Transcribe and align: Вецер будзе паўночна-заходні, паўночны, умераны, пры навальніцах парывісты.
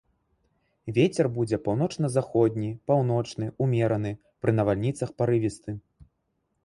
Вецер 0.95 1.25
будзе 1.35 1.59
паўночна-заходні, 1.67 2.69
паўночны, 2.93 3.45
умераны, 3.67 4.11
пры 4.47 4.51
навальніцах 4.61 5.09
парывісты. 5.21 5.71